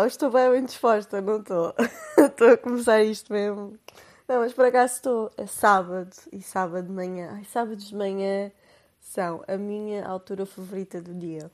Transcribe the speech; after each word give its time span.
Epá, 0.00 0.06
estou 0.06 0.30
bem, 0.30 0.50
bem 0.50 0.64
disposta, 0.64 1.20
não 1.20 1.40
estou? 1.40 1.74
Estou 2.16 2.52
a 2.52 2.56
começar 2.56 3.02
isto 3.02 3.30
mesmo. 3.30 3.78
Não, 4.26 4.40
mas 4.40 4.54
por 4.54 4.64
acaso 4.64 4.94
estou. 4.94 5.30
É 5.36 5.46
sábado 5.46 6.16
e 6.32 6.40
sábado 6.40 6.86
de 6.86 6.92
manhã. 6.92 7.32
Ai, 7.34 7.44
sábados 7.44 7.88
de 7.88 7.94
manhã 7.94 8.50
são 8.98 9.44
a 9.46 9.58
minha 9.58 10.06
altura 10.06 10.46
favorita 10.46 11.02
do 11.02 11.12
dia. 11.12 11.50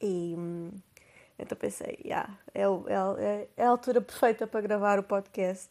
E 0.00 0.34
hum, 0.36 0.72
então 1.38 1.56
pensei, 1.56 2.00
yeah, 2.04 2.36
é, 2.52 2.62
é, 2.62 3.48
é 3.56 3.64
a 3.64 3.68
altura 3.68 4.00
perfeita 4.00 4.44
para 4.44 4.60
gravar 4.60 4.98
o 4.98 5.04
podcast. 5.04 5.70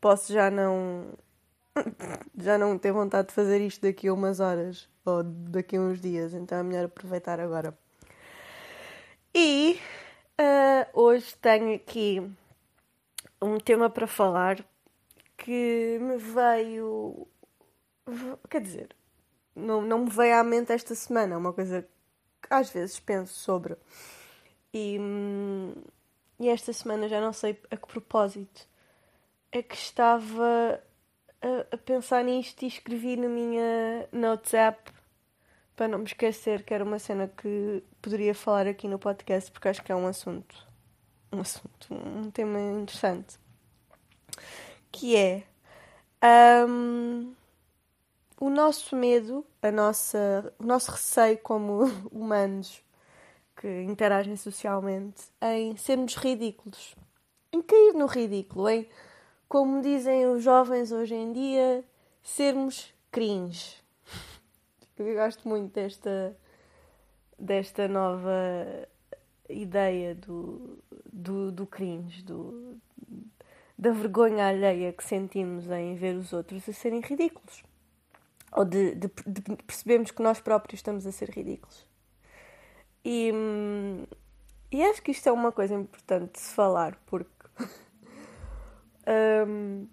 Posso 0.00 0.32
já 0.32 0.48
não. 0.48 1.06
já 2.38 2.56
não 2.56 2.78
ter 2.78 2.92
vontade 2.92 3.28
de 3.28 3.34
fazer 3.34 3.60
isto 3.60 3.82
daqui 3.82 4.06
a 4.06 4.14
umas 4.14 4.38
horas 4.38 4.88
ou 5.04 5.24
daqui 5.24 5.76
a 5.76 5.80
uns 5.80 6.00
dias, 6.00 6.34
então 6.34 6.58
é 6.58 6.62
melhor 6.62 6.84
aproveitar 6.84 7.40
agora. 7.40 7.76
E 9.34 9.76
uh, 10.40 11.00
hoje 11.00 11.36
tenho 11.36 11.74
aqui 11.74 12.20
um 13.40 13.58
tema 13.58 13.90
para 13.90 14.06
falar 14.06 14.64
que 15.36 15.98
me 16.00 16.16
veio. 16.16 17.26
Quer 18.48 18.60
dizer, 18.60 18.96
não, 19.54 19.82
não 19.82 20.04
me 20.04 20.10
veio 20.10 20.36
à 20.36 20.42
mente 20.42 20.72
esta 20.72 20.94
semana, 20.94 21.34
é 21.34 21.36
uma 21.36 21.52
coisa 21.52 21.86
que 22.42 22.48
às 22.52 22.70
vezes 22.70 22.98
penso 22.98 23.34
sobre. 23.34 23.76
E, 24.72 24.98
e 26.38 26.48
esta 26.48 26.72
semana 26.72 27.08
já 27.08 27.20
não 27.20 27.32
sei 27.32 27.60
a 27.70 27.76
que 27.76 27.86
propósito 27.86 28.68
é 29.52 29.62
que 29.62 29.74
estava 29.74 30.80
a, 31.42 31.74
a 31.74 31.76
pensar 31.76 32.24
nisto 32.24 32.62
e 32.62 32.68
escrevi 32.68 33.16
na 33.16 33.28
minha 33.28 34.08
Notes 34.12 34.54
app 34.54 34.92
para 35.74 35.88
não 35.88 35.98
me 35.98 36.04
esquecer 36.04 36.62
que 36.62 36.74
era 36.74 36.84
uma 36.84 36.98
cena 36.98 37.26
que 37.28 37.82
poderia 38.00 38.34
falar 38.34 38.66
aqui 38.66 38.88
no 38.88 38.98
podcast 38.98 39.50
porque 39.50 39.68
acho 39.68 39.82
que 39.82 39.92
é 39.92 39.96
um 39.96 40.06
assunto 40.06 40.66
um 41.32 41.40
assunto, 41.40 41.94
um 41.94 42.30
tema 42.30 42.58
interessante 42.58 43.38
que 44.90 45.16
é 45.16 45.44
um, 46.66 47.32
o 48.38 48.50
nosso 48.50 48.96
medo, 48.96 49.46
a 49.62 49.70
nossa, 49.70 50.52
o 50.58 50.64
nosso 50.64 50.90
receio 50.90 51.38
como 51.38 51.84
humanos 52.10 52.82
que 53.56 53.82
interagem 53.82 54.36
socialmente 54.36 55.22
em 55.42 55.76
sermos 55.76 56.14
ridículos, 56.14 56.96
em 57.52 57.60
cair 57.60 57.92
no 57.92 58.06
ridículo, 58.06 58.68
em, 58.68 58.88
como 59.48 59.82
dizem 59.82 60.26
os 60.26 60.42
jovens 60.42 60.90
hoje 60.92 61.14
em 61.14 61.32
dia, 61.32 61.84
sermos 62.22 62.94
cringe. 63.10 63.76
Eu 64.98 65.14
gosto 65.14 65.46
muito 65.48 65.72
desta, 65.74 66.36
desta 67.40 67.88
nova 67.88 68.86
ideia 69.48 70.14
do, 70.14 70.78
do, 71.12 71.50
do 71.50 71.66
cringe, 71.66 72.22
do, 72.22 72.78
da 73.76 73.90
vergonha 73.90 74.46
alheia 74.46 74.92
que 74.92 75.02
sentimos 75.02 75.68
em 75.70 75.96
ver 75.96 76.16
os 76.16 76.32
outros 76.32 76.68
a 76.68 76.72
serem 76.72 77.00
ridículos. 77.00 77.64
Ou 78.52 78.64
de, 78.64 78.94
de, 78.94 79.10
de 79.26 79.56
percebermos 79.64 80.10
que 80.10 80.22
nós 80.22 80.40
próprios 80.40 80.80
estamos 80.80 81.06
a 81.06 81.12
ser 81.12 81.30
ridículos. 81.30 81.86
E, 83.04 83.32
e 84.70 84.82
acho 84.82 85.02
que 85.02 85.12
isto 85.12 85.28
é 85.28 85.32
uma 85.32 85.50
coisa 85.50 85.74
importante 85.74 86.32
de 86.32 86.40
se 86.40 86.54
falar, 86.54 86.98
porque 87.06 87.30
um, 89.48 89.88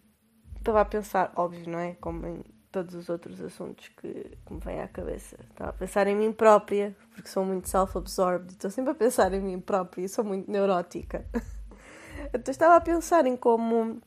estava 0.57 0.81
a 0.81 0.85
pensar, 0.85 1.31
óbvio, 1.35 1.69
não 1.69 1.79
é? 1.79 1.95
Como 2.01 2.25
em 2.27 2.43
todos 2.77 2.93
os 2.93 3.09
outros 3.09 3.41
assuntos 3.41 3.87
que, 3.87 4.37
que 4.45 4.53
me 4.53 4.59
vêm 4.59 4.81
à 4.81 4.87
cabeça. 4.87 5.35
Estava 5.49 5.71
a 5.71 5.73
pensar 5.73 6.05
em 6.05 6.15
mim 6.15 6.31
própria, 6.31 6.95
porque 7.11 7.27
sou 7.27 7.43
muito 7.43 7.67
self-absorbed, 7.67 8.51
estou 8.51 8.69
sempre 8.69 8.91
a 8.91 8.95
pensar 8.95 9.33
em 9.33 9.41
mim 9.41 9.59
própria 9.59 10.05
e 10.05 10.09
sou 10.09 10.23
muito 10.23 10.49
neurótica. 10.51 11.25
então 12.31 12.51
estava 12.51 12.75
a 12.75 12.81
pensar 12.81 13.25
em 13.25 13.35
como 13.35 13.93
uh, 13.93 14.01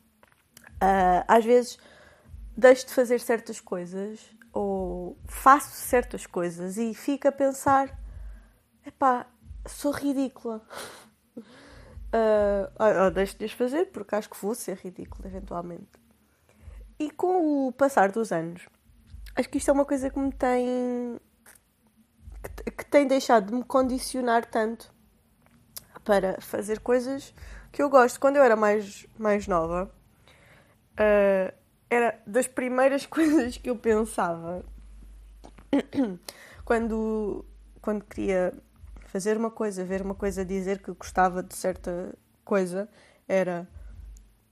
às 1.27 1.43
vezes 1.43 1.77
deixo 2.55 2.87
de 2.87 2.93
fazer 2.93 3.19
certas 3.19 3.59
coisas 3.59 4.21
ou 4.53 5.17
faço 5.25 5.71
certas 5.71 6.25
coisas 6.25 6.77
e 6.77 6.93
fico 6.93 7.27
a 7.27 7.31
pensar: 7.31 7.99
epá, 8.85 9.27
sou 9.67 9.91
ridícula. 9.91 10.61
Uh, 12.13 13.05
ou 13.05 13.09
deixo 13.11 13.37
de 13.37 13.45
as 13.45 13.53
fazer 13.53 13.85
porque 13.85 14.13
acho 14.15 14.29
que 14.29 14.35
vou 14.41 14.53
ser 14.53 14.75
ridícula 14.75 15.29
eventualmente. 15.29 16.00
E 17.01 17.09
com 17.09 17.67
o 17.67 17.71
passar 17.71 18.11
dos 18.11 18.31
anos, 18.31 18.69
acho 19.35 19.49
que 19.49 19.57
isto 19.57 19.71
é 19.71 19.73
uma 19.73 19.85
coisa 19.85 20.07
que 20.11 20.19
me 20.19 20.31
tem. 20.31 21.19
que, 22.63 22.69
que 22.69 22.85
tem 22.85 23.07
deixado 23.07 23.47
de 23.47 23.55
me 23.55 23.63
condicionar 23.63 24.45
tanto 24.45 24.93
para 26.03 26.39
fazer 26.39 26.79
coisas 26.79 27.33
que 27.71 27.81
eu 27.81 27.89
gosto. 27.89 28.19
Quando 28.19 28.35
eu 28.35 28.43
era 28.43 28.55
mais, 28.55 29.07
mais 29.17 29.47
nova, 29.47 29.91
uh, 30.91 31.57
era 31.89 32.21
das 32.27 32.45
primeiras 32.45 33.07
coisas 33.07 33.57
que 33.57 33.71
eu 33.71 33.75
pensava 33.75 34.63
quando, 36.63 37.43
quando 37.81 38.05
queria 38.05 38.53
fazer 39.07 39.37
uma 39.37 39.49
coisa, 39.49 39.83
ver 39.83 40.03
uma 40.03 40.13
coisa, 40.13 40.45
dizer 40.45 40.83
que 40.83 40.91
gostava 40.91 41.41
de 41.41 41.55
certa 41.55 42.15
coisa, 42.45 42.87
era 43.27 43.67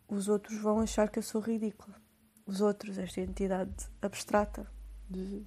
os 0.07 0.27
outros 0.27 0.59
vão 0.59 0.79
achar 0.79 1.09
que 1.09 1.19
eu 1.19 1.23
sou 1.23 1.41
ridícula 1.41 2.08
os 2.49 2.61
outros, 2.61 2.97
esta 2.97 3.21
entidade 3.21 3.87
abstrata 4.01 4.65
de, 5.09 5.45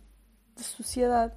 de 0.55 0.63
sociedade 0.63 1.35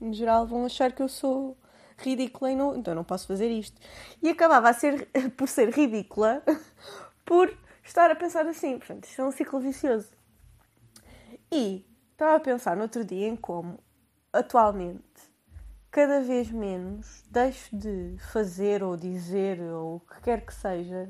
em 0.00 0.12
geral, 0.12 0.46
vão 0.46 0.64
achar 0.64 0.92
que 0.92 1.02
eu 1.02 1.08
sou 1.08 1.56
ridícula 1.98 2.52
e 2.52 2.56
não, 2.56 2.76
então 2.76 2.94
não 2.94 3.04
posso 3.04 3.26
fazer 3.26 3.48
isto. 3.50 3.80
E 4.22 4.28
acabava 4.28 4.68
a 4.68 4.72
ser, 4.72 5.08
por 5.36 5.48
ser 5.48 5.70
ridícula 5.70 6.42
por 7.24 7.56
estar 7.82 8.10
a 8.10 8.14
pensar 8.14 8.46
assim. 8.46 8.78
Portanto, 8.78 9.04
isto 9.04 9.20
é 9.20 9.24
um 9.24 9.30
ciclo 9.30 9.60
vicioso. 9.60 10.10
E 11.50 11.86
estava 12.12 12.36
a 12.36 12.40
pensar 12.40 12.76
no 12.76 12.82
outro 12.82 13.04
dia 13.04 13.26
em 13.26 13.36
como, 13.36 13.78
atualmente, 14.32 15.02
cada 15.90 16.20
vez 16.20 16.50
menos 16.50 17.22
deixo 17.30 17.74
de 17.74 18.16
fazer 18.32 18.82
ou 18.82 18.96
dizer 18.96 19.60
ou 19.60 19.96
o 19.96 20.00
que 20.00 20.20
quer 20.20 20.44
que 20.44 20.52
seja 20.52 21.08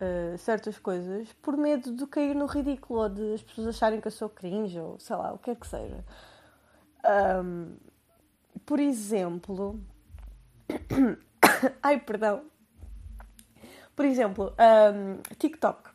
uh, 0.00 0.38
certas 0.38 0.78
coisas 0.78 1.32
por 1.34 1.56
medo 1.56 1.94
de 1.94 2.06
cair 2.06 2.34
no 2.34 2.46
ridículo 2.46 3.00
ou 3.00 3.08
de 3.08 3.34
as 3.34 3.42
pessoas 3.42 3.68
acharem 3.68 4.00
que 4.00 4.06
eu 4.06 4.12
sou 4.12 4.28
cringe 4.28 4.78
ou 4.78 4.98
sei 4.98 5.16
lá, 5.16 5.32
o 5.32 5.38
que 5.38 5.50
é 5.50 5.54
que 5.54 5.66
seja. 5.66 6.04
Um, 7.44 7.76
por 8.66 8.80
exemplo. 8.80 9.80
Ai, 11.82 12.00
perdão. 12.00 12.42
Por 13.94 14.04
exemplo, 14.04 14.54
um, 14.58 15.20
TikTok. 15.36 15.90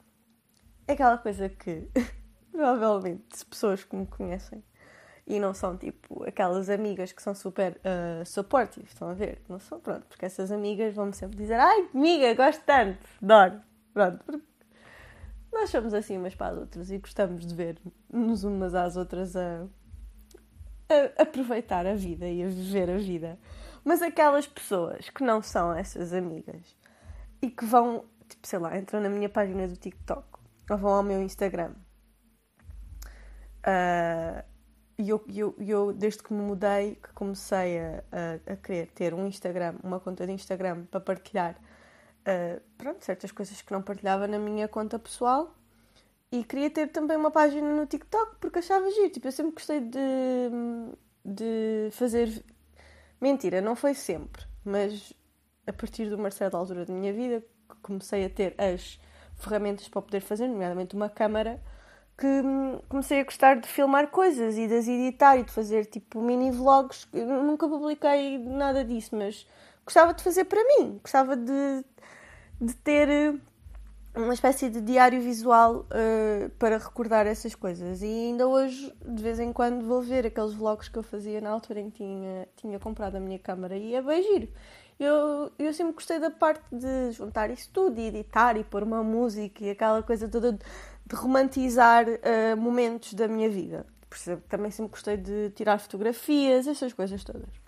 É 0.87 0.93
aquela 0.93 1.17
coisa 1.17 1.49
que 1.49 1.89
provavelmente 2.51 3.45
pessoas 3.45 3.83
que 3.83 3.95
me 3.95 4.05
conhecem 4.05 4.63
e 5.27 5.39
não 5.39 5.53
são 5.53 5.75
tipo 5.75 6.23
aquelas 6.23 6.69
amigas 6.69 7.11
que 7.11 7.21
são 7.21 7.33
super 7.33 7.79
uh, 7.79 8.25
supportive, 8.25 8.85
estão 8.85 9.09
a 9.09 9.13
ver? 9.13 9.41
Não 9.49 9.59
são, 9.59 9.79
pronto, 9.79 10.05
porque 10.07 10.25
essas 10.25 10.51
amigas 10.51 10.93
vão-me 10.93 11.13
sempre 11.13 11.37
dizer: 11.37 11.59
Ai, 11.59 11.89
amiga, 11.93 12.33
gosto 12.35 12.63
tanto, 12.63 12.99
adoro. 13.21 13.61
Pronto, 13.95 14.43
nós 15.53 15.69
somos 15.69 15.93
assim 15.93 16.17
umas 16.17 16.35
para 16.35 16.51
as 16.51 16.57
outras 16.57 16.91
e 16.91 16.97
gostamos 16.97 17.45
de 17.45 17.55
ver-nos 17.55 18.43
umas 18.43 18.75
às 18.75 18.97
outras 18.97 19.37
a, 19.37 19.65
a 20.89 21.21
aproveitar 21.21 21.87
a 21.87 21.95
vida 21.95 22.27
e 22.27 22.43
a 22.43 22.47
viver 22.49 22.89
a 22.89 22.97
vida. 22.97 23.39
Mas 23.85 24.01
aquelas 24.01 24.45
pessoas 24.45 25.09
que 25.09 25.23
não 25.23 25.41
são 25.41 25.73
essas 25.73 26.11
amigas 26.11 26.75
e 27.41 27.49
que 27.49 27.63
vão, 27.63 28.03
tipo, 28.27 28.45
sei 28.45 28.59
lá, 28.59 28.77
entram 28.77 28.99
na 28.99 29.07
minha 29.07 29.29
página 29.29 29.65
do 29.65 29.77
TikTok 29.77 30.27
ou 30.69 30.77
vão 30.77 30.91
ao 30.91 31.03
meu 31.03 31.21
Instagram. 31.21 31.71
Uh, 33.65 34.43
e 34.97 35.07
eu, 35.07 35.23
eu, 35.33 35.55
eu, 35.57 35.93
desde 35.93 36.21
que 36.21 36.33
me 36.33 36.41
mudei, 36.41 36.95
que 36.95 37.13
comecei 37.13 37.79
a, 37.79 38.03
a, 38.11 38.51
a, 38.51 38.55
querer 38.57 38.87
ter 38.87 39.13
um 39.13 39.25
Instagram, 39.25 39.75
uma 39.81 40.01
conta 40.01 40.27
de 40.27 40.33
Instagram 40.33 40.83
para 40.83 40.99
partilhar 40.99 41.55
uh, 42.27 42.61
pronto, 42.77 43.03
certas 43.03 43.31
coisas 43.31 43.61
que 43.61 43.71
não 43.71 43.81
partilhava 43.81 44.27
na 44.27 44.39
minha 44.39 44.67
conta 44.67 44.99
pessoal 44.99 45.55
e 46.31 46.43
queria 46.43 46.69
ter 46.69 46.87
também 46.87 47.15
uma 47.17 47.31
página 47.31 47.71
no 47.71 47.85
TikTok 47.85 48.37
porque 48.39 48.59
achava 48.59 48.89
giro. 48.91 49.09
Tipo, 49.09 49.27
eu 49.27 49.31
sempre 49.31 49.53
gostei 49.53 49.79
de, 49.81 50.49
de 51.23 51.89
fazer. 51.91 52.43
Mentira, 53.21 53.61
não 53.61 53.75
foi 53.75 53.93
sempre, 53.93 54.43
mas 54.63 55.13
a 55.65 55.73
partir 55.73 56.07
de 56.07 56.15
uma 56.15 56.29
certa 56.29 56.57
altura 56.57 56.85
da 56.85 56.93
minha 56.93 57.13
vida 57.13 57.43
comecei 57.81 58.25
a 58.25 58.29
ter 58.29 58.53
as 58.57 58.99
ferramentas 59.35 59.87
para 59.87 60.01
poder 60.01 60.19
fazer, 60.19 60.47
nomeadamente 60.47 60.95
uma 60.95 61.09
câmara, 61.09 61.61
que 62.17 62.41
comecei 62.89 63.21
a 63.21 63.23
gostar 63.23 63.59
de 63.59 63.67
filmar 63.67 64.09
coisas 64.09 64.57
e 64.57 64.67
de 64.67 64.73
as 64.75 64.87
editar 64.87 65.37
e 65.37 65.43
de 65.43 65.51
fazer 65.51 65.85
tipo 65.85 66.21
mini 66.21 66.51
vlogs. 66.51 67.07
Eu 67.13 67.25
nunca 67.43 67.67
publiquei 67.67 68.37
nada 68.37 68.83
disso, 68.83 69.15
mas 69.15 69.47
gostava 69.85 70.13
de 70.13 70.23
fazer 70.23 70.45
para 70.45 70.63
mim, 70.63 70.99
gostava 71.01 71.35
de 71.35 71.83
de 72.59 72.73
ter 72.75 73.09
eh, 73.09 73.33
uma 74.15 74.33
espécie 74.33 74.69
de 74.69 74.79
diário 74.79 75.21
visual 75.21 75.85
uh, 75.91 76.49
para 76.51 76.77
recordar 76.77 77.27
essas 77.27 77.53
coisas. 77.53 78.01
E 78.01 78.05
ainda 78.05 78.47
hoje, 78.47 78.93
de 79.05 79.21
vez 79.21 79.39
em 79.39 79.51
quando, 79.51 79.85
vou 79.85 80.01
ver 80.01 80.25
aqueles 80.25 80.53
vlogs 80.53 80.87
que 80.87 80.97
eu 80.97 81.03
fazia 81.03 81.41
na 81.41 81.49
altura 81.49 81.81
em 81.81 81.89
que 81.89 81.97
tinha, 81.97 82.47
tinha 82.55 82.79
comprado 82.79 83.15
a 83.15 83.19
minha 83.19 83.37
câmera 83.39 83.75
e 83.75 83.93
é 83.93 84.01
bem 84.01 84.23
giro. 84.23 84.47
Eu, 84.97 85.51
eu 85.59 85.73
sempre 85.73 85.93
gostei 85.93 86.19
da 86.19 86.31
parte 86.31 86.63
de 86.71 87.11
juntar 87.11 87.49
isso 87.49 87.69
tudo 87.73 87.99
e 87.99 88.07
editar 88.07 88.55
e 88.55 88.63
pôr 88.63 88.83
uma 88.83 89.03
música 89.03 89.65
e 89.65 89.69
aquela 89.69 90.01
coisa 90.01 90.29
toda 90.29 90.53
de, 90.53 90.59
romantizar 91.13 92.05
uh, 92.07 92.57
momentos 92.57 93.13
da 93.13 93.27
minha 93.27 93.49
vida. 93.49 93.85
Também 94.47 94.71
sempre 94.71 94.91
gostei 94.91 95.17
de 95.17 95.49
tirar 95.49 95.77
fotografias, 95.77 96.67
essas 96.67 96.93
coisas 96.93 97.21
todas. 97.23 97.64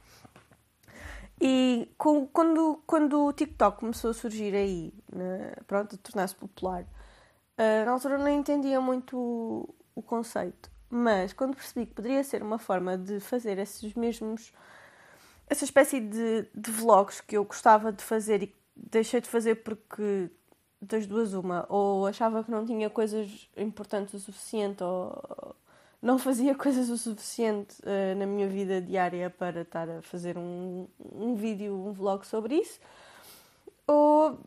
E 1.39 1.91
com, 1.97 2.25
quando, 2.27 2.81
quando 2.87 3.25
o 3.25 3.33
TikTok 3.33 3.79
começou 3.79 4.09
a 4.09 4.13
surgir 4.13 4.55
aí, 4.55 4.93
né, 5.13 5.53
pronto, 5.67 5.95
a 5.95 5.97
tornar-se 5.97 6.35
popular, 6.35 6.83
uh, 6.83 7.85
na 7.85 7.91
altura 7.91 8.17
não 8.17 8.29
entendia 8.29 8.81
muito 8.81 9.17
o, 9.17 9.75
o 9.95 10.01
conceito. 10.01 10.69
Mas 10.89 11.33
quando 11.33 11.55
percebi 11.55 11.85
que 11.85 11.93
poderia 11.93 12.23
ser 12.23 12.41
uma 12.41 12.57
forma 12.57 12.97
de 12.97 13.19
fazer 13.19 13.57
esses 13.59 13.93
mesmos. 13.93 14.53
essa 15.47 15.63
espécie 15.65 15.99
de, 15.99 16.47
de 16.55 16.71
vlogs 16.71 17.21
que 17.21 17.37
eu 17.37 17.45
gostava 17.45 17.91
de 17.91 18.03
fazer 18.03 18.43
e 18.43 18.55
deixei 18.75 19.21
de 19.21 19.29
fazer 19.29 19.55
porque 19.55 20.31
das 20.81 21.07
duas 21.07 21.33
uma, 21.33 21.65
ou 21.69 22.05
achava 22.05 22.43
que 22.43 22.51
não 22.51 22.65
tinha 22.65 22.89
coisas 22.89 23.49
importantes 23.57 24.13
o 24.13 24.19
suficiente, 24.19 24.83
ou 24.83 25.55
não 26.01 26.17
fazia 26.17 26.53
coisas 26.55 26.89
o 26.89 26.97
suficiente 26.97 27.75
uh, 27.81 28.17
na 28.17 28.25
minha 28.25 28.47
vida 28.47 28.81
diária 28.81 29.29
para 29.29 29.61
estar 29.61 29.89
a 29.89 30.01
fazer 30.01 30.37
um, 30.37 30.87
um 31.13 31.35
vídeo, 31.35 31.73
um 31.73 31.93
vlog 31.93 32.25
sobre 32.25 32.55
isso, 32.55 32.79
ou 33.85 34.39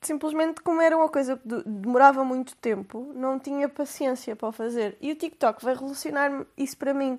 simplesmente 0.00 0.60
como 0.62 0.80
era 0.80 0.96
uma 0.96 1.08
coisa 1.08 1.36
que 1.36 1.62
demorava 1.66 2.24
muito 2.24 2.56
tempo, 2.56 3.12
não 3.14 3.38
tinha 3.38 3.68
paciência 3.68 4.34
para 4.34 4.48
o 4.48 4.52
fazer. 4.52 4.96
E 5.00 5.12
o 5.12 5.16
TikTok 5.16 5.62
vai 5.62 5.74
revolucionar 5.74 6.46
isso 6.56 6.76
para 6.76 6.94
mim, 6.94 7.18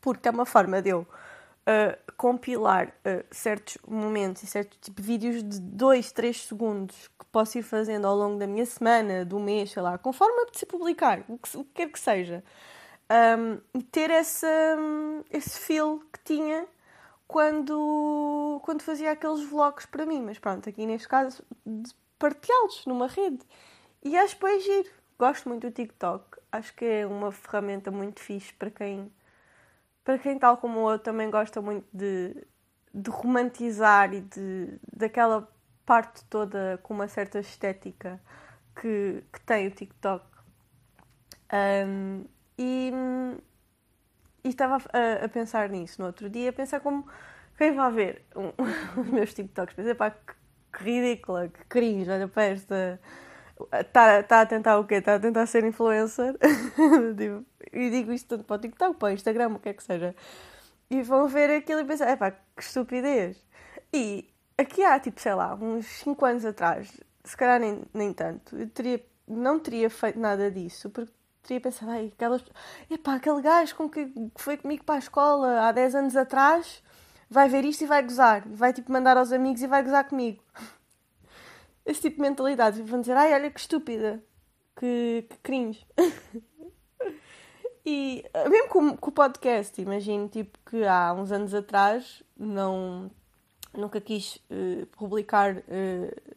porque 0.00 0.28
é 0.28 0.30
uma 0.30 0.46
forma 0.46 0.82
de 0.82 0.90
eu 0.90 1.06
compilar 2.16 2.88
uh, 2.88 3.24
certos 3.30 3.78
momentos 3.86 4.42
e 4.42 4.46
certos 4.46 4.78
tipo, 4.80 5.00
vídeos 5.02 5.42
de 5.42 5.60
2, 5.60 6.12
3 6.12 6.46
segundos 6.46 7.08
que 7.18 7.24
posso 7.32 7.58
ir 7.58 7.62
fazendo 7.62 8.06
ao 8.06 8.14
longo 8.14 8.38
da 8.38 8.46
minha 8.46 8.66
semana, 8.66 9.24
do 9.24 9.40
mês, 9.40 9.72
sei 9.72 9.82
lá, 9.82 9.96
conforme 9.98 10.46
se 10.52 10.66
publicar, 10.66 11.24
o 11.28 11.38
que, 11.38 11.56
o 11.56 11.64
que 11.64 11.70
quer 11.74 11.88
que 11.90 11.98
seja. 11.98 12.44
Um, 13.10 13.82
ter 13.90 14.10
essa, 14.10 14.76
esse 15.30 15.58
feel 15.58 16.02
que 16.12 16.18
tinha 16.24 16.66
quando, 17.26 18.60
quando 18.62 18.82
fazia 18.82 19.10
aqueles 19.10 19.42
vlogs 19.44 19.86
para 19.86 20.06
mim, 20.06 20.22
mas 20.22 20.38
pronto, 20.38 20.68
aqui 20.68 20.86
neste 20.86 21.08
caso, 21.08 21.42
de 21.66 21.90
partilhá-los 22.18 22.86
numa 22.86 23.06
rede. 23.06 23.40
E 24.02 24.16
acho 24.16 24.46
é 24.46 24.58
giro. 24.60 24.90
Gosto 25.18 25.48
muito 25.48 25.66
do 25.66 25.72
TikTok. 25.72 26.38
Acho 26.52 26.74
que 26.74 26.84
é 26.84 27.06
uma 27.06 27.32
ferramenta 27.32 27.90
muito 27.90 28.20
fixe 28.20 28.52
para 28.52 28.70
quem, 28.70 29.10
para 30.04 30.18
quem 30.18 30.38
tal 30.38 30.58
como 30.58 30.90
eu, 30.90 30.98
também 30.98 31.30
gosta 31.30 31.62
muito 31.62 31.86
de, 31.92 32.46
de 32.92 33.10
romantizar 33.10 34.12
e 34.12 34.20
de, 34.20 34.78
daquela 34.92 35.48
parte 35.86 36.24
toda 36.26 36.78
com 36.82 36.94
uma 36.94 37.08
certa 37.08 37.38
estética 37.40 38.20
que, 38.80 39.24
que 39.32 39.40
tem 39.40 39.66
o 39.66 39.70
TikTok. 39.70 40.24
Um, 41.52 42.24
e, 42.58 42.92
e 44.42 44.48
estava 44.48 44.76
a, 44.76 45.24
a, 45.24 45.28
pensar 45.28 45.68
nisso 45.68 46.00
no 46.00 46.06
outro 46.06 46.28
dia, 46.28 46.50
a 46.50 46.52
pensar 46.52 46.80
como 46.80 47.06
quem 47.56 47.74
vai 47.74 47.92
ver 47.92 48.26
um, 48.36 48.52
os 49.00 49.08
meus 49.08 49.32
TikToks, 49.32 49.74
pensei, 49.74 49.94
pá, 49.94 50.10
que, 50.10 50.34
que 50.72 50.84
ridícula, 50.84 51.48
que 51.48 51.64
cringe, 51.66 52.10
olha 52.10 52.28
para 52.28 52.44
esta. 52.44 53.00
Está 53.72 54.22
tá 54.22 54.40
a 54.42 54.46
tentar 54.46 54.78
o 54.78 54.84
quê? 54.84 54.96
Está 54.96 55.14
a 55.14 55.20
tentar 55.20 55.46
ser 55.46 55.64
influencer. 55.64 56.36
Tipo, 57.16 57.44
e 57.72 57.90
digo 57.90 58.12
isto 58.12 58.28
tanto 58.28 58.44
para 58.44 58.56
o 58.56 58.58
TikTok, 58.58 58.98
para 58.98 59.08
o 59.08 59.12
Instagram, 59.12 59.54
o 59.54 59.58
que 59.58 59.68
é 59.68 59.72
que 59.74 59.82
seja. 59.82 60.14
E 60.90 61.02
vão 61.02 61.28
ver 61.28 61.50
aquilo 61.50 61.80
e 61.80 61.84
pensar, 61.84 62.08
é 62.08 62.16
pá, 62.16 62.30
que 62.30 62.62
estupidez. 62.62 63.36
E 63.92 64.28
aqui 64.58 64.84
há, 64.84 64.98
tipo, 65.00 65.20
sei 65.20 65.34
lá, 65.34 65.54
uns 65.54 65.86
5 65.86 66.24
anos 66.24 66.44
atrás, 66.44 67.00
se 67.24 67.36
calhar 67.36 67.60
nem, 67.60 67.82
nem 67.92 68.12
tanto, 68.12 68.56
eu 68.56 68.68
teria, 68.68 69.04
não 69.26 69.58
teria 69.58 69.88
feito 69.88 70.18
nada 70.18 70.50
disso, 70.50 70.90
porque 70.90 71.12
teria 71.42 71.60
pensado, 71.60 71.90
ai, 71.92 72.12
aquelas... 72.14 72.44
Epá, 72.90 73.14
aquele 73.14 73.40
gajo 73.42 73.74
com 73.76 73.88
que 73.88 74.12
foi 74.36 74.56
comigo 74.56 74.84
para 74.84 74.96
a 74.96 74.98
escola 74.98 75.68
há 75.68 75.72
10 75.72 75.94
anos 75.94 76.16
atrás 76.16 76.82
vai 77.30 77.48
ver 77.48 77.64
isto 77.64 77.82
e 77.82 77.86
vai 77.86 78.02
gozar. 78.02 78.42
Vai 78.46 78.72
tipo 78.72 78.92
mandar 78.92 79.16
aos 79.16 79.32
amigos 79.32 79.62
e 79.62 79.66
vai 79.66 79.82
gozar 79.82 80.08
comigo. 80.08 80.42
Esse 81.84 82.02
tipo 82.02 82.16
de 82.16 82.22
mentalidade. 82.22 82.82
Vão 82.82 83.00
dizer, 83.00 83.16
ai, 83.16 83.34
olha 83.34 83.50
que 83.50 83.60
estúpida. 83.60 84.22
Que, 84.76 85.26
que 85.28 85.36
cringe. 85.38 85.86
e 87.84 88.24
mesmo 88.48 88.68
com, 88.68 88.96
com 88.96 89.10
o 89.10 89.12
podcast, 89.12 89.80
imagino 89.80 90.28
tipo 90.28 90.58
que 90.68 90.84
há 90.84 91.12
uns 91.12 91.30
anos 91.30 91.54
atrás 91.54 92.22
não 92.36 93.10
nunca 93.76 94.00
quis 94.00 94.36
uh, 94.50 94.86
publicar 94.96 95.56
uh, 95.56 95.62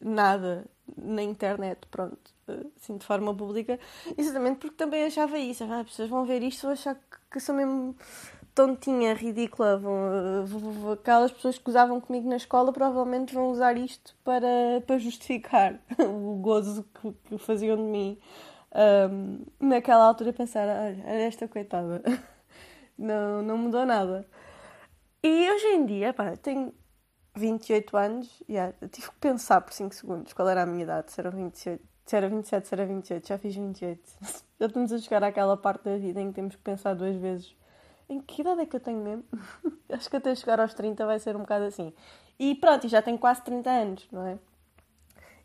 nada 0.01 0.65
na 0.97 1.21
internet, 1.21 1.85
pronto, 1.91 2.33
assim 2.75 2.97
de 2.97 3.05
forma 3.05 3.35
pública, 3.35 3.79
exatamente 4.17 4.59
porque 4.59 4.75
também 4.75 5.03
achava 5.05 5.37
isso. 5.37 5.63
Ah, 5.65 5.81
as 5.81 5.87
pessoas 5.87 6.09
vão 6.09 6.25
ver 6.25 6.41
isto 6.43 6.63
vão 6.63 6.71
achar 6.71 6.95
que, 6.95 7.17
que 7.31 7.39
sou 7.39 7.55
mesmo 7.55 7.95
tontinha, 8.57 9.13
ridícula. 9.13 9.79
Aquelas 10.93 11.31
pessoas 11.31 11.59
que 11.59 11.69
usavam 11.69 12.01
comigo 12.01 12.27
na 12.27 12.37
escola 12.37 12.73
provavelmente 12.73 13.35
vão 13.35 13.51
usar 13.51 13.77
isto 13.77 14.15
para, 14.23 14.81
para 14.87 14.97
justificar 14.97 15.79
o 15.99 16.37
gozo 16.41 16.83
que, 16.83 17.11
que 17.11 17.37
faziam 17.37 17.77
de 17.77 17.83
mim. 17.83 18.19
Um, 18.73 19.45
naquela 19.59 20.05
altura 20.05 20.33
pensar, 20.33 20.67
olha, 20.67 21.03
esta 21.05 21.47
coitada, 21.47 22.01
não, 22.97 23.43
não 23.43 23.57
mudou 23.59 23.85
nada. 23.85 24.27
E 25.23 25.51
hoje 25.51 25.67
em 25.67 25.85
dia, 25.85 26.11
pá, 26.11 26.35
tenho 26.35 26.73
28 27.35 27.95
anos, 27.95 28.43
yeah, 28.49 28.73
tive 28.91 29.09
que 29.09 29.17
pensar 29.19 29.61
por 29.61 29.71
5 29.73 29.93
segundos 29.93 30.33
qual 30.33 30.49
era 30.49 30.63
a 30.63 30.65
minha 30.65 30.83
idade, 30.83 31.11
se 31.11 31.19
era 31.19 31.29
28, 31.29 31.83
se 32.05 32.15
era 32.15 32.27
27, 32.27 32.67
se 32.67 32.73
era 32.73 32.85
28, 32.85 33.27
já 33.27 33.37
fiz 33.37 33.55
28. 33.55 34.01
Já 34.59 34.65
estamos 34.65 34.91
a 34.91 34.97
chegar 34.97 35.23
àquela 35.23 35.55
parte 35.55 35.83
da 35.83 35.97
vida 35.97 36.19
em 36.19 36.29
que 36.29 36.33
temos 36.33 36.55
que 36.55 36.61
pensar 36.63 36.95
duas 36.95 37.15
vezes 37.15 37.55
em 38.09 38.21
que 38.21 38.41
idade 38.41 38.61
é 38.61 38.65
que 38.65 38.75
eu 38.75 38.79
tenho 38.79 39.03
mesmo? 39.03 39.25
Acho 39.91 40.09
que 40.09 40.15
até 40.15 40.33
chegar 40.35 40.59
aos 40.59 40.73
30 40.73 41.05
vai 41.05 41.19
ser 41.19 41.35
um 41.35 41.41
bocado 41.41 41.65
assim. 41.65 41.93
E 42.39 42.55
pronto, 42.55 42.85
e 42.85 42.89
já 42.89 43.01
tenho 43.01 43.17
quase 43.17 43.41
30 43.43 43.69
anos, 43.69 44.07
não 44.11 44.25
é? 44.25 44.37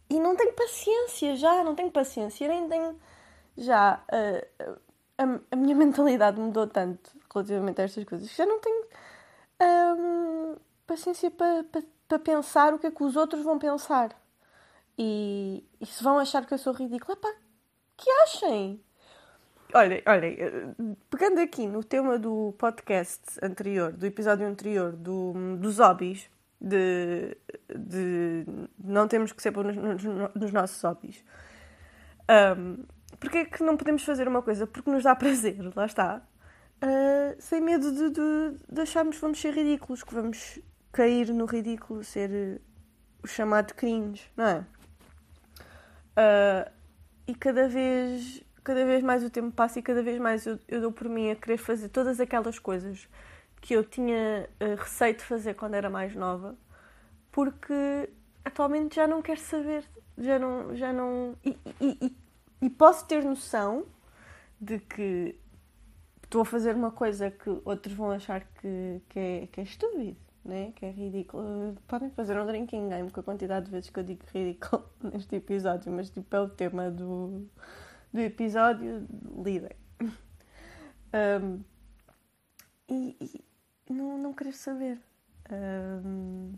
E 0.09 0.21
não 0.21 0.37
tenho 0.37 0.53
paciência 0.53 1.37
já, 1.37 1.65
não 1.65 1.75
tenho 1.75 1.91
paciência, 1.91 2.47
nem 2.47 2.69
tenho. 2.69 2.99
Já. 3.57 4.03
Uh, 4.13 4.79
a, 5.19 5.55
a, 5.55 5.57
minha 5.57 5.75
mentalidade 5.77 6.39
mudou 6.41 6.67
tanto 6.67 7.11
relativamente 7.33 7.81
a 7.81 7.85
estas 7.85 8.05
coisas 8.05 8.29
que 8.29 8.37
já 8.37 8.47
não 8.47 8.61
tenho 8.61 8.87
um, 9.63 10.57
paciência 10.87 11.31
para 11.31 11.65
pa, 11.65 11.83
pa 12.09 12.19
pensar 12.19 12.75
o 12.75 12.79
que 12.79 12.87
é 12.87 12.91
que 12.91 13.03
os 13.03 13.17
outros 13.17 13.43
vão 13.43 13.59
pensar. 13.59 14.15
E, 14.99 15.65
e 15.81 15.87
se 15.87 16.03
vão 16.03 16.19
achar 16.19 16.45
que 16.45 16.53
eu 16.53 16.59
sou 16.59 16.73
ridícula, 16.73 17.17
pá, 17.17 17.33
que 17.97 18.11
achem! 18.25 18.83
Olha, 19.75 20.03
olha, 20.05 20.75
pegando 21.09 21.41
aqui 21.41 21.67
no 21.67 21.83
tema 21.83 22.19
do 22.19 22.55
podcast 22.59 23.23
anterior, 23.43 23.91
do 23.91 24.05
episódio 24.05 24.47
anterior, 24.47 24.93
do, 24.93 25.33
dos 25.57 25.79
hobbies, 25.79 26.29
de, 26.61 27.35
de 27.75 28.45
não 28.79 29.09
temos 29.09 29.33
que 29.33 29.41
ser 29.41 29.51
nos, 29.51 29.75
nos, 29.75 30.05
nos 30.35 30.53
nossos 30.53 30.83
hobbies. 30.83 31.25
Um, 32.59 32.85
porque 33.19 33.39
é 33.39 33.45
que 33.47 33.63
não 33.63 33.79
podemos 33.79 34.05
fazer 34.05 34.29
uma 34.29 34.43
coisa? 34.43 34.67
Porque 34.67 34.91
nos 34.91 35.05
dá 35.05 35.15
prazer, 35.17 35.57
lá 35.75 35.87
está. 35.87 36.21
Uh, 36.85 37.41
sem 37.41 37.63
medo 37.63 37.91
de, 37.93 38.11
de, 38.11 38.59
de, 38.71 38.81
acharmos 38.83 39.17
que 39.17 39.23
vamos 39.23 39.41
ser 39.41 39.55
ridículos, 39.55 40.03
que 40.03 40.15
vamos 40.15 40.59
cair 40.93 41.33
no 41.33 41.47
ridículo, 41.47 42.05
ser 42.05 42.61
o 43.23 43.27
chamado 43.27 43.73
cringe, 43.73 44.31
não 44.37 44.45
é? 44.45 44.67
Uh, 46.19 46.71
e 47.27 47.35
cada 47.35 47.69
vez 47.69 48.43
cada 48.63 48.85
vez 48.85 49.03
mais 49.03 49.25
o 49.25 49.31
tempo 49.31 49.51
passa 49.53 49.79
e 49.79 49.83
cada 49.83 50.03
vez 50.03 50.19
mais 50.21 50.47
eu, 50.47 50.59
eu 50.69 50.81
dou 50.81 50.93
por 50.93 51.09
mim 51.09 51.31
a 51.31 51.37
querer 51.37 51.57
fazer 51.57 51.89
todas 51.89 52.21
aquelas 52.21 52.59
coisas 52.59 53.09
que 53.61 53.75
eu 53.75 53.85
tinha 53.85 54.49
uh, 54.61 54.75
receio 54.77 55.15
de 55.15 55.23
fazer 55.23 55.55
quando 55.55 55.75
era 55.75 55.89
mais 55.89 56.15
nova, 56.15 56.57
porque 57.31 58.11
atualmente 58.45 58.97
já 58.97 59.07
não 59.07 59.23
quero 59.23 59.41
saber, 59.41 59.85
já 60.19 60.39
não. 60.39 60.77
Já 60.77 60.93
não 60.93 61.37
e, 61.45 61.57
e, 61.81 61.99
e, 62.01 62.17
e 62.63 62.71
posso 62.71 63.07
ter 63.07 63.25
noção 63.25 63.87
de 64.61 64.79
que 64.79 65.37
estou 66.23 66.43
a 66.43 66.45
fazer 66.45 66.75
uma 66.75 66.91
coisa 66.91 67.31
que 67.31 67.51
outros 67.65 67.95
vão 67.95 68.11
achar 68.11 68.41
que, 68.41 69.01
que, 69.09 69.19
é, 69.19 69.49
que 69.51 69.61
é 69.61 69.65
estúpido, 69.65 70.17
né? 70.45 70.73
que 70.75 70.87
é 70.87 70.91
ridículo. 70.91 71.77
Podem 71.87 72.11
fazer 72.11 72.39
um 72.41 72.47
drinking 72.47 72.89
game 72.89 73.11
com 73.11 73.21
a 73.21 73.23
quantidade 73.23 73.67
de 73.67 73.73
vezes 73.73 73.91
que 73.91 73.99
eu 73.99 74.05
digo 74.05 74.25
ridículo 74.33 74.85
neste 75.03 75.37
episódio, 75.37 75.93
mas 75.93 76.11
tipo 76.11 76.35
é 76.35 76.41
o 76.41 76.49
tema 76.49 76.91
do 76.91 77.47
do 78.13 78.21
episódio, 78.21 79.07
lidem. 79.43 79.77
Um, 81.15 81.63
e, 82.89 83.17
e, 83.21 83.93
não, 83.93 84.19
não 84.19 84.33
querer 84.33 84.53
saber. 84.53 84.99
Um, 85.51 86.53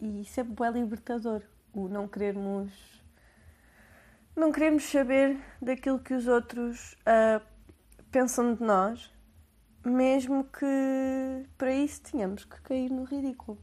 e 0.00 0.22
isso 0.22 0.40
é 0.40 0.44
bem 0.44 0.72
libertador, 0.72 1.42
o 1.72 1.88
não 1.88 2.08
querermos. 2.08 2.72
Não 4.36 4.52
queremos 4.52 4.84
saber 4.84 5.38
daquilo 5.60 5.98
que 5.98 6.14
os 6.14 6.26
outros 6.26 6.94
uh, 7.02 7.44
pensam 8.10 8.54
de 8.54 8.62
nós, 8.62 9.12
mesmo 9.84 10.44
que 10.44 11.46
para 11.58 11.74
isso 11.74 12.00
tenhamos 12.02 12.44
que 12.44 12.60
cair 12.62 12.90
no 12.90 13.04
ridículo. 13.04 13.58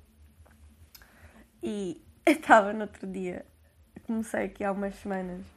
E 1.63 2.01
eu 2.25 2.33
estava 2.33 2.73
no 2.73 2.81
outro 2.81 3.07
dia, 3.07 3.45
comecei 4.05 4.45
aqui 4.45 4.63
há 4.63 4.71
umas 4.71 4.95
semanas 4.95 5.56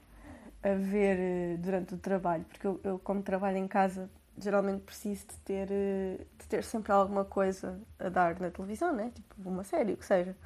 a 0.62 0.74
ver 0.74 1.16
eh, 1.18 1.56
durante 1.58 1.94
o 1.94 1.98
trabalho, 1.98 2.44
porque 2.44 2.66
eu, 2.66 2.80
eu 2.84 2.98
como 2.98 3.22
trabalho 3.22 3.56
em 3.56 3.66
casa, 3.68 4.10
geralmente 4.38 4.82
preciso 4.82 5.26
de 5.26 5.36
ter, 5.38 5.68
eh, 5.70 6.26
de 6.38 6.48
ter 6.48 6.62
sempre 6.64 6.92
alguma 6.92 7.24
coisa 7.24 7.80
a 7.98 8.08
dar 8.08 8.38
na 8.40 8.50
televisão, 8.50 8.94
né? 8.94 9.10
Tipo 9.14 9.48
uma 9.48 9.64
série, 9.64 9.92
o 9.92 9.96
que 9.96 10.04
seja, 10.04 10.36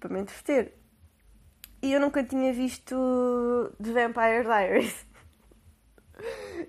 para 0.00 0.08
me 0.12 0.20
entreter. 0.20 0.74
E 1.82 1.92
eu 1.92 2.00
nunca 2.00 2.22
tinha 2.24 2.52
visto 2.52 2.94
The 3.82 3.92
Vampire 3.92 4.44
Diaries. 4.44 5.06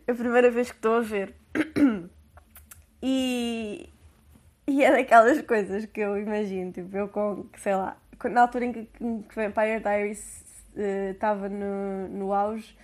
É 0.08 0.12
a 0.12 0.16
primeira 0.16 0.50
vez 0.50 0.72
que 0.72 0.78
estou 0.78 0.96
a 0.98 1.02
ver. 1.02 1.36
E, 3.06 3.90
e 4.66 4.82
é 4.82 4.90
daquelas 4.90 5.42
coisas 5.42 5.86
que 5.86 6.00
eu 6.00 6.18
imagino, 6.18 6.72
tipo, 6.72 6.96
eu 6.96 7.10
com, 7.10 7.46
sei 7.58 7.76
lá, 7.76 7.98
na 8.32 8.42
altura 8.44 8.64
em 8.64 8.72
que, 8.72 8.86
que 8.86 9.36
Vampire 9.36 9.82
Diaries 9.82 10.53
estava 10.76 11.48
uh, 11.48 11.50
no, 11.50 12.08
no 12.10 12.34
auge, 12.34 12.78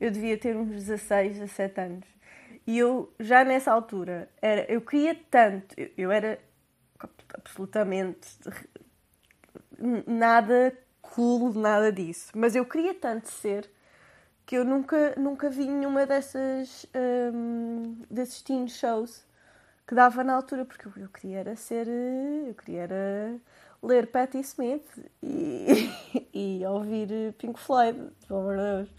eu 0.00 0.10
devia 0.10 0.36
ter 0.36 0.56
uns 0.56 0.70
16, 0.70 1.38
17 1.38 1.80
anos. 1.80 2.04
E 2.66 2.78
eu, 2.78 3.12
já 3.20 3.44
nessa 3.44 3.72
altura, 3.72 4.28
era, 4.40 4.70
eu 4.72 4.80
queria 4.80 5.14
tanto, 5.30 5.74
eu, 5.78 5.90
eu 5.96 6.12
era 6.12 6.38
absolutamente 7.34 8.28
nada 10.06 10.72
cool, 11.02 11.52
nada 11.52 11.92
disso, 11.92 12.32
mas 12.34 12.56
eu 12.56 12.64
queria 12.64 12.94
tanto 12.94 13.28
ser 13.28 13.70
que 14.46 14.56
eu 14.56 14.64
nunca, 14.64 15.14
nunca 15.16 15.48
vi 15.50 15.66
nenhuma 15.66 16.06
dessas 16.06 16.86
um, 17.34 17.96
desses 18.10 18.42
teen 18.42 18.68
shows 18.68 19.26
que 19.86 19.94
dava 19.94 20.24
na 20.24 20.34
altura, 20.34 20.64
porque 20.64 20.86
eu 20.86 21.08
queria 21.08 21.40
era 21.40 21.56
ser. 21.56 21.86
Eu 21.88 22.54
queria 22.54 22.82
era 22.82 23.36
ler 23.84 24.06
Patti 24.06 24.38
Smith 24.40 24.86
e, 25.22 25.90
e 26.32 26.66
ouvir 26.66 27.34
Pink 27.38 27.58
Floyd, 27.58 27.98
pelo 28.26 28.40
amor 28.40 28.56
de 28.56 28.62
Deus. 28.62 28.94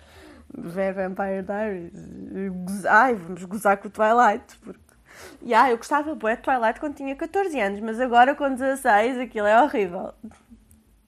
Ver 0.58 0.94
Vampire 0.94 1.44
Diaries. 1.44 2.86
Ai, 2.86 3.16
vamos 3.16 3.44
gozar 3.44 3.78
com 3.78 3.88
o 3.88 3.92
Twilight, 3.92 4.58
porque. 4.60 4.86
E 5.42 5.54
ah, 5.54 5.72
eu 5.72 5.78
gostava 5.78 6.14
bué 6.14 6.36
de 6.36 6.44
Twilight 6.44 6.80
quando 6.80 6.96
tinha 6.96 7.16
14 7.16 7.60
anos, 7.60 7.80
mas 7.80 8.00
agora 8.00 8.36
com 8.36 8.50
16 8.50 9.18
aquilo 9.20 9.48
é 9.48 9.62
horrível. 9.62 10.14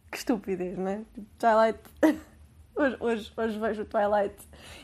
Que 0.09 0.17
estupidez, 0.17 0.77
não 0.77 0.87
é? 0.87 1.01
Tipo, 1.13 1.27
Twilight. 1.37 1.79
Hoje, 2.77 2.97
hoje, 2.99 3.33
hoje 3.35 3.59
vejo 3.59 3.81
o 3.81 3.85
Twilight 3.85 4.35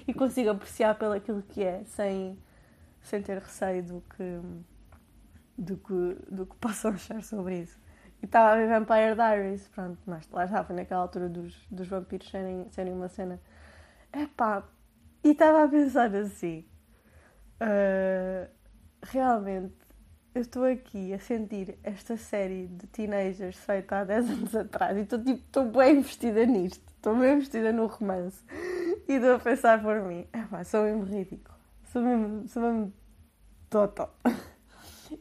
e 0.08 0.16
consigo 0.16 0.50
apreciar 0.50 0.96
pelo 0.96 1.14
aquilo 1.14 1.44
que 1.44 1.64
é, 1.64 1.84
sem, 1.86 2.36
sem 3.04 3.22
ter 3.22 3.38
receio 3.38 3.84
do 3.84 4.04
que 4.10 4.42
do 5.56 5.78
que, 5.78 6.18
do 6.34 6.46
que 6.46 6.56
possam 6.56 6.92
achar 6.92 7.22
sobre 7.24 7.62
isso. 7.62 7.80
E 8.24 8.26
estava 8.26 8.54
a 8.54 8.56
ver 8.56 8.70
Vampire 8.70 9.16
Diaries, 9.16 9.68
pronto, 9.68 10.00
mas 10.06 10.26
lá 10.32 10.46
estava 10.46 10.74
naquela 10.74 11.02
altura 11.02 11.28
dos, 11.28 11.68
dos 11.70 11.90
vampiros 11.90 12.30
serem, 12.30 12.70
serem 12.70 12.94
uma 12.94 13.10
cena. 13.10 13.38
Epá, 14.14 14.64
e 15.22 15.32
estava 15.32 15.66
a 15.66 15.68
pensar 15.68 16.16
assim, 16.16 16.66
uh, 17.62 18.50
realmente, 19.04 19.76
eu 20.34 20.42
estou 20.42 20.64
aqui 20.64 21.14
a 21.14 21.20
sentir 21.20 21.78
esta 21.84 22.16
série 22.16 22.68
de 22.68 22.88
teenagers 22.88 23.58
feita 23.58 23.98
há 23.98 24.04
10 24.06 24.30
anos 24.30 24.56
atrás 24.56 24.98
e 24.98 25.02
estou 25.02 25.20
tipo, 25.22 25.42
estou 25.42 25.66
bem 25.66 25.98
investida 25.98 26.46
nisto, 26.46 26.82
estou 26.96 27.18
bem 27.18 27.34
investida 27.34 27.74
no 27.74 27.88
romance 27.88 28.42
e 29.06 29.16
estou 29.16 29.36
a 29.36 29.40
pensar 29.40 29.82
por 29.82 30.02
mim, 30.02 30.26
epá, 30.34 30.64
sou 30.64 30.86
mesmo 30.86 31.04
ridículo, 31.04 31.58
sou 31.92 32.02
mesmo, 32.02 32.48
sou 32.48 32.64
mesmo 32.64 32.94
total. 33.70 34.16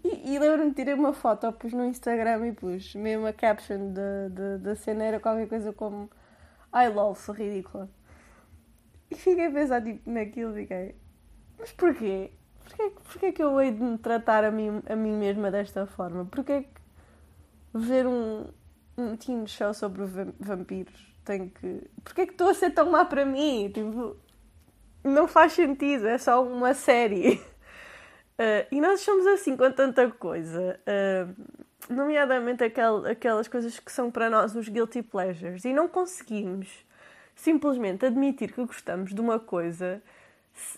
E, 0.05 0.35
e 0.35 0.39
lembro-me 0.39 0.71
de 0.71 0.77
tirar 0.77 0.95
uma 0.95 1.13
foto, 1.13 1.53
pus 1.53 1.73
no 1.73 1.85
Instagram 1.85 2.47
e 2.47 2.53
pus 2.53 2.95
mesmo 2.95 3.27
a 3.27 3.33
caption 3.33 3.93
da, 3.93 4.75
cena 4.77 5.05
era 5.05 5.21
qualquer 5.21 5.49
coisa 5.49 5.73
como 5.73 6.09
Ai 6.73 6.89
lol, 6.89 7.15
sou 7.15 7.35
ridícula. 7.35 7.89
E 9.11 9.15
fiquei 9.15 9.47
a 9.47 9.51
pensar 9.51 9.83
tipo, 9.83 10.11
naquilo 10.11 10.59
e 10.59 10.63
fiquei, 10.63 10.97
mas 11.59 11.71
porquê? 11.73 12.33
Porquê, 12.65 12.91
porquê 12.91 13.33
que 13.33 13.43
eu 13.43 13.61
hei 13.61 13.73
de 13.73 13.83
me 13.83 13.99
tratar 13.99 14.45
a 14.45 14.51
mim, 14.51 14.83
a 14.89 14.97
mim 14.97 15.13
mesma 15.13 15.51
desta 15.51 15.87
forma? 15.87 16.25
Porquê 16.25 16.63
que 16.63 16.81
ver 17.75 18.07
um, 18.07 18.47
um 18.97 19.17
teen 19.17 19.47
show 19.47 19.75
sobre 19.75 20.05
vampiros 20.41 21.13
tem 21.25 21.49
que. 21.51 21.91
Porquê 22.03 22.27
que 22.27 22.33
estou 22.33 22.49
a 22.49 22.55
ser 22.55 22.71
tão 22.71 22.91
má 22.91 23.05
para 23.05 23.27
mim? 23.27 23.71
Tipo, 23.73 24.17
não 25.05 25.29
faz 25.29 25.53
sentido, 25.53 26.07
é 26.09 26.17
só 26.19 26.43
uma 26.43 26.73
série. 26.73 27.41
Uh, 28.39 28.67
e 28.73 28.81
nós 28.81 29.01
somos 29.01 29.27
assim 29.27 29.57
com 29.57 29.71
tanta 29.71 30.11
coisa, 30.11 30.81
uh, 30.87 31.93
nomeadamente 31.93 32.65
aquel, 32.65 33.05
aquelas 33.07 33.47
coisas 33.47 33.79
que 33.79 33.93
são 33.93 34.11
para 34.11 34.31
nós 34.31 34.57
os 34.57 34.69
guilty 34.69 35.03
pleasures, 35.03 35.65
e 35.65 35.73
não 35.73 35.87
conseguimos 35.87 36.85
simplesmente 37.35 38.07
admitir 38.07 38.53
que 38.53 38.65
gostamos 38.65 39.15
de 39.15 39.21
uma 39.21 39.39
coisa 39.39 40.03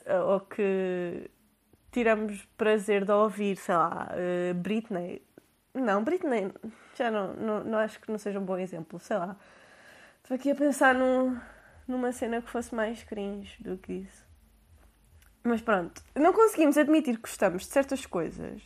uh, 0.06 0.32
ou 0.32 0.40
que 0.40 1.30
tiramos 1.92 2.44
prazer 2.56 3.04
de 3.04 3.12
ouvir, 3.12 3.56
sei 3.56 3.76
lá, 3.76 4.08
Britney. 4.56 5.23
Não, 5.73 6.02
Britney 6.02 6.52
já 6.96 7.08
não, 7.08 7.34
não, 7.34 7.64
não 7.64 7.78
acho 7.78 8.00
que 8.00 8.11
não 8.11 8.18
seja 8.18 8.40
um 8.40 8.44
bom 8.44 8.58
exemplo, 8.58 8.99
sei 8.99 9.16
lá. 9.16 9.37
Estou 10.23 10.34
aqui 10.34 10.50
a 10.50 10.54
pensar 10.56 10.92
num, 10.92 11.38
numa 11.87 12.11
cena 12.11 12.42
que 12.42 12.50
fosse 12.50 12.75
mais 12.75 13.04
cringe 13.04 13.62
do 13.62 13.78
que 13.78 13.92
isso. 13.92 14.24
Mas 15.44 15.60
pronto, 15.60 16.02
não 16.16 16.32
conseguimos 16.32 16.78
admitir 16.78 17.16
que 17.16 17.22
gostamos 17.22 17.64
de 17.64 17.68
certas 17.68 18.06
coisas 18.06 18.62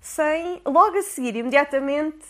sem 0.00 0.60
logo 0.64 0.98
a 0.98 1.02
seguir, 1.02 1.34
imediatamente, 1.34 2.24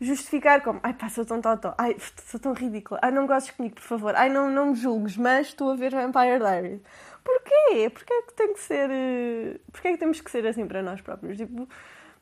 justificar 0.00 0.62
como 0.62 0.80
ai 0.82 0.94
pá, 0.94 1.08
sou 1.08 1.24
tão 1.24 1.40
totó, 1.40 1.74
ai 1.76 1.96
sou 2.24 2.40
tão 2.40 2.52
ridícula, 2.54 3.00
ai 3.02 3.10
não 3.10 3.26
gostes 3.26 3.54
comigo, 3.54 3.74
por 3.74 3.82
favor, 3.82 4.14
ai 4.16 4.28
não, 4.30 4.50
não 4.50 4.66
me 4.70 4.74
julgues, 4.76 5.16
mas 5.16 5.48
estou 5.48 5.72
a 5.72 5.76
ver 5.76 5.90
Vampire 5.90 6.38
Diaries. 6.38 6.80
Porquê? 7.24 7.90
Porquê 7.90 8.12
é 8.14 8.22
que 8.22 8.34
tem 8.34 8.52
que 8.54 8.60
ser. 8.60 8.90
Eh, 8.90 9.60
porquê 9.72 9.88
é 9.88 9.92
que 9.92 9.98
temos 9.98 10.20
que 10.20 10.30
ser 10.30 10.46
assim 10.46 10.66
para 10.66 10.82
nós 10.82 11.00
próprios? 11.00 11.36
Tipo, 11.36 11.68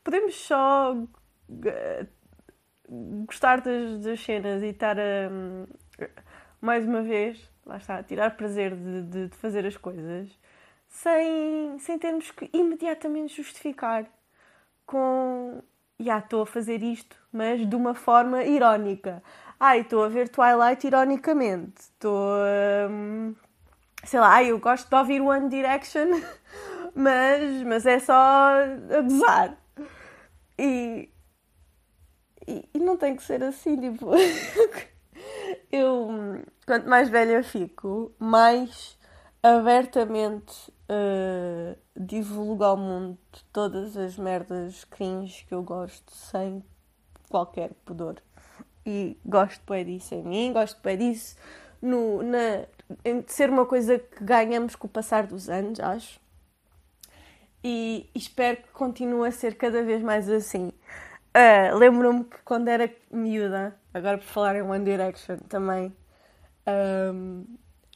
podemos 0.03 0.35
só 0.35 0.95
eh, 1.65 2.07
gostar 3.25 3.61
das, 3.61 3.99
das 3.99 4.19
cenas 4.19 4.63
e 4.63 4.67
estar 4.67 4.97
a. 4.99 5.29
mais 6.59 6.85
uma 6.85 7.03
vez, 7.03 7.49
lá 7.65 7.77
está, 7.77 8.01
tirar 8.03 8.35
prazer 8.35 8.75
de, 8.75 9.01
de, 9.03 9.27
de 9.29 9.37
fazer 9.37 9.65
as 9.65 9.77
coisas 9.77 10.29
sem, 10.87 11.77
sem 11.79 11.97
termos 11.99 12.31
que 12.31 12.49
imediatamente 12.53 13.35
justificar 13.35 14.05
com 14.85 15.61
já 15.99 16.19
estou 16.19 16.43
a 16.43 16.45
fazer 16.45 16.83
isto, 16.83 17.15
mas 17.31 17.67
de 17.67 17.75
uma 17.75 17.93
forma 17.93 18.43
irónica. 18.43 19.23
Ai, 19.59 19.81
estou 19.81 20.03
a 20.03 20.09
ver 20.09 20.29
Twilight 20.29 20.85
ironicamente. 20.85 21.79
Estou 21.79 22.33
a. 22.33 22.89
Hum, 22.89 23.35
sei 24.03 24.19
lá, 24.19 24.33
ai, 24.33 24.51
eu 24.51 24.59
gosto 24.59 24.89
de 24.89 24.95
ouvir 24.95 25.21
One 25.21 25.49
Direction, 25.49 26.07
mas, 26.93 27.63
mas 27.63 27.85
é 27.85 27.99
só 27.99 28.13
a 28.13 29.01
gozar. 29.01 29.57
E, 30.57 31.09
e, 32.47 32.69
e 32.73 32.79
não 32.79 32.97
tem 32.97 33.15
que 33.15 33.23
ser 33.23 33.43
assim, 33.43 33.79
tipo. 33.79 34.11
eu, 35.71 36.09
quanto 36.65 36.89
mais 36.89 37.09
velha 37.09 37.33
eu 37.33 37.43
fico, 37.43 38.13
mais 38.19 38.97
abertamente 39.41 40.73
uh, 40.89 41.77
divulgo 41.95 42.63
ao 42.63 42.77
mundo 42.77 43.17
todas 43.51 43.97
as 43.97 44.17
merdas 44.17 44.83
cringe 44.85 45.45
que 45.45 45.53
eu 45.53 45.63
gosto 45.63 46.11
sem 46.11 46.63
qualquer 47.29 47.71
pudor. 47.85 48.15
E 48.85 49.17
gosto 49.25 49.61
bem 49.67 49.85
disso 49.85 50.13
em 50.13 50.23
mim, 50.23 50.53
gosto 50.53 50.79
bem 50.81 50.97
disso 50.97 51.35
no, 51.81 52.23
na, 52.23 52.65
em 53.03 53.23
ser 53.27 53.49
uma 53.49 53.65
coisa 53.65 53.99
que 53.99 54.23
ganhamos 54.23 54.75
com 54.75 54.87
o 54.87 54.89
passar 54.89 55.27
dos 55.27 55.49
anos, 55.49 55.79
acho. 55.79 56.19
E, 57.63 58.09
e 58.13 58.19
espero 58.19 58.57
que 58.57 58.69
continue 58.69 59.27
a 59.27 59.31
ser 59.31 59.55
cada 59.55 59.83
vez 59.83 60.01
mais 60.01 60.29
assim. 60.29 60.71
Uh, 61.35 61.75
Lembro-me 61.77 62.23
que 62.23 62.37
quando 62.43 62.67
era 62.67 62.93
miúda, 63.11 63.75
agora 63.93 64.17
por 64.17 64.25
falar 64.25 64.55
em 64.55 64.61
One 64.61 64.85
Direction 64.85 65.37
também, 65.49 65.93
um, 67.13 67.45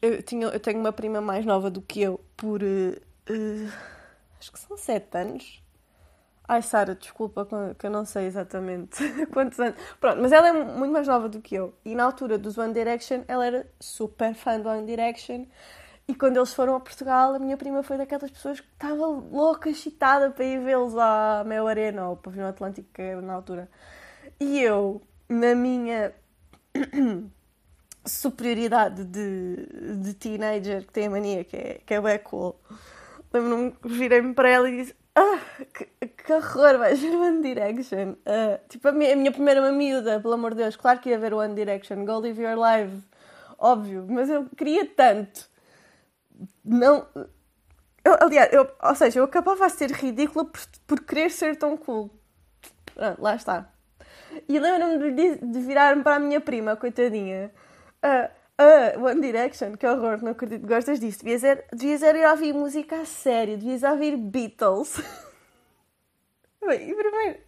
eu, 0.01 0.24
tinha, 0.24 0.48
eu 0.48 0.60
tenho 0.60 0.79
uma 0.79 0.91
prima 0.91 1.22
mais 1.22 1.46
nova 1.46 1.70
do 1.70 1.82
que 1.82 2.01
eu 2.01 2.20
por. 2.36 2.62
Uh, 2.63 2.96
uh, 3.29 3.72
acho 4.39 4.51
que 4.51 4.60
são 4.60 4.77
sete 4.77 5.18
anos. 5.18 5.63
Ai, 6.48 6.63
Sara, 6.63 6.96
desculpa 6.96 7.48
que 7.77 7.86
eu 7.86 7.91
não 7.91 8.06
sei 8.06 8.25
exatamente 8.25 8.98
quantos 9.32 9.60
anos. 9.60 9.75
Pronto, 10.00 10.20
mas 10.20 10.32
ela 10.32 10.48
é 10.48 10.53
muito 10.53 10.91
mais 10.91 11.08
nova 11.08 11.29
do 11.29 11.39
que 11.39 11.53
eu. 11.53 11.75
E 11.86 11.94
na 11.94 12.03
altura 12.03 12.39
dos 12.39 12.58
One 12.58 12.74
Direction, 12.74 13.24
ela 13.27 13.46
era 13.46 13.68
super 13.79 14.34
fã 14.34 14.60
do 14.60 14.68
One 14.68 14.86
Direction. 14.88 15.46
E 16.08 16.15
quando 16.15 16.38
eles 16.38 16.51
foram 16.51 16.74
a 16.75 16.79
Portugal, 16.79 17.36
a 17.36 17.39
minha 17.39 17.56
prima 17.56 17.84
foi 17.84 17.98
daquelas 17.98 18.32
pessoas 18.32 18.60
que 18.60 18.68
estava 18.74 19.06
louca, 19.06 19.70
excitada 19.70 20.32
para 20.32 20.44
ir 20.44 20.60
vê-los 20.60 20.98
à 20.98 21.44
Mel 21.46 21.68
Arena 21.68 22.10
ou 22.10 22.18
Pavilhão 22.18 22.48
Atlântico, 22.48 22.89
que 22.91 23.00
era 23.00 23.22
na 23.22 23.34
altura. 23.34 23.70
E 24.39 24.60
eu, 24.60 25.03
na 25.29 25.53
minha 25.53 26.12
superioridade 28.06 29.03
de, 29.03 29.68
de 29.98 30.13
teenager 30.13 30.86
que 30.86 30.94
tem 30.94 31.08
a 31.08 31.10
mania, 31.10 31.44
que 31.44 31.56
é, 31.56 31.82
que 31.86 31.94
é 31.94 32.01
bem 32.01 32.20
cool. 32.20 32.60
Lembro-me, 33.32 33.75
virei-me 33.84 34.34
para 34.34 34.50
ela 34.50 34.70
e 34.70 34.77
disse: 34.77 34.96
Ah, 35.15 35.39
que, 35.74 35.86
que 36.08 36.34
horror, 36.34 36.77
vai 36.77 36.96
ver 36.96 37.15
One 37.15 37.41
Direction. 37.41 38.12
Uh, 38.12 38.60
tipo, 38.68 38.88
a 38.88 38.91
minha, 38.91 39.13
a 39.13 39.15
minha 39.15 39.32
primeira 39.32 39.72
miúda, 39.72 40.20
pelo 40.20 40.34
amor 40.34 40.51
de 40.51 40.63
Deus, 40.63 40.75
claro 40.75 41.00
que 41.00 41.10
ia 41.10 41.20
ver 41.20 41.34
One 41.34 41.53
Direction, 41.53 42.06
Go 42.06 42.20
Live 42.20 42.41
Your 42.41 42.58
Life, 42.58 43.03
óbvio, 43.58 44.08
mas 44.10 44.29
eu 44.29 44.48
queria 44.58 44.86
tanto. 44.86 45.48
Não. 46.63 47.06
Eu, 48.03 48.18
aliás, 48.22 48.51
eu, 48.53 48.68
ou 48.82 48.96
seja, 48.96 49.20
eu 49.20 49.25
acabava 49.25 49.65
a 49.65 49.70
ser 49.70 49.91
ridícula 49.91 50.46
por, 50.46 50.62
por 50.88 51.01
querer 51.01 51.29
ser 51.29 51.58
tão 51.58 51.77
cool. 51.77 52.10
Pronto, 52.96 53.22
lá 53.22 53.36
está. 53.36 53.70
E 54.48 54.58
lembro-me 54.58 55.12
de, 55.12 55.36
de 55.38 55.60
virar-me 55.60 56.01
para 56.01 56.15
a 56.15 56.20
minha 56.20 56.39
prima, 56.39 56.75
coitadinha. 56.75 57.51
Uh, 58.03 58.29
One 59.01 59.22
Direction, 59.22 59.77
que 59.77 59.88
horror, 59.88 60.22
não 60.22 60.32
acredito 60.32 60.62
que 60.62 60.68
gostas 60.68 61.00
disso. 61.00 61.24
Devias, 61.24 61.44
ir, 61.44 61.63
devias 61.72 62.01
ir 62.01 62.29
ouvir 62.29 62.53
música 62.53 63.01
a 63.01 63.06
sério, 63.06 63.58
devias 63.58 63.84
ouvir 63.84 64.18
Beatles. 64.18 65.01
Bem, 66.65 66.89
e 66.89 66.94
primeiro, 66.94 67.39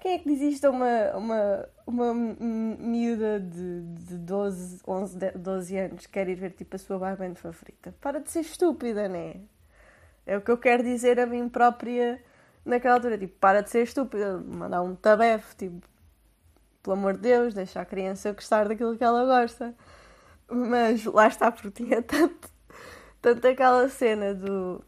quem 0.00 0.12
é 0.12 0.18
que 0.18 0.28
diz 0.28 0.40
isto 0.40 0.66
a 0.66 0.70
uma, 0.70 1.16
uma, 1.16 1.68
uma 1.86 2.14
miúda 2.14 3.38
de, 3.38 3.82
de 3.82 4.18
12, 4.18 4.80
11, 4.86 5.18
12 5.36 5.76
anos 5.78 6.06
que 6.06 6.12
quer 6.12 6.28
ir 6.28 6.34
ver 6.36 6.52
tipo 6.52 6.74
a 6.76 6.78
sua 6.78 6.98
banda 6.98 7.34
favorita? 7.34 7.94
Para 8.00 8.20
de 8.20 8.30
ser 8.30 8.40
estúpida, 8.40 9.08
né? 9.08 9.42
É 10.26 10.36
o 10.36 10.40
que 10.40 10.50
eu 10.50 10.58
quero 10.58 10.82
dizer 10.82 11.20
a 11.20 11.26
mim 11.26 11.48
própria 11.48 12.22
naquela 12.64 12.94
altura. 12.94 13.18
Tipo, 13.18 13.38
para 13.38 13.62
de 13.62 13.70
ser 13.70 13.82
estúpida, 13.82 14.38
mandar 14.38 14.82
um 14.82 14.94
tabefe, 14.94 15.56
tipo, 15.56 15.86
pelo 16.84 16.96
amor 16.96 17.14
de 17.14 17.20
Deus, 17.20 17.54
deixa 17.54 17.80
a 17.80 17.84
criança 17.84 18.32
gostar 18.32 18.68
daquilo 18.68 18.96
que 18.96 19.02
ela 19.02 19.24
gosta. 19.24 19.74
Mas 20.48 21.04
lá 21.06 21.26
está, 21.26 21.50
porque 21.50 21.70
tinha 21.70 22.02
tanto, 22.02 22.48
tanto 23.20 23.48
aquela 23.48 23.88
cena 23.88 24.34
do. 24.34 24.84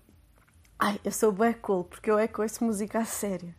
Ai, 0.79 1.01
eu 1.03 1.11
sou 1.11 1.33
bem 1.33 1.55
cool, 1.55 1.85
porque 1.85 2.11
eu 2.11 2.19
é 2.19 2.29
que 2.29 2.41
ouço 2.41 2.63
música 2.63 2.99
a 3.01 3.05
sério. 3.07 3.55